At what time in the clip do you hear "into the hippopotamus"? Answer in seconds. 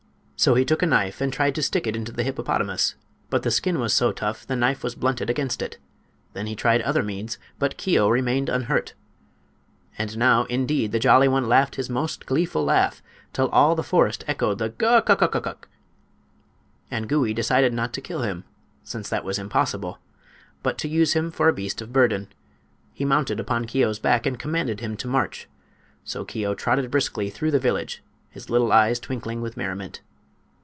1.95-2.95